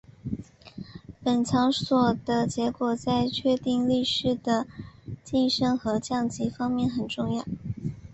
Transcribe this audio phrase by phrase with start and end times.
[1.23, 4.65] 本场所的结果在确定力士的
[5.23, 7.45] 晋升和降级方面很重要。